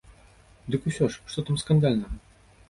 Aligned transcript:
Дык 0.75 0.87
усё 0.93 1.09
ж, 1.17 1.21
што 1.33 1.45
там 1.51 1.61
скандальнага? 1.65 2.21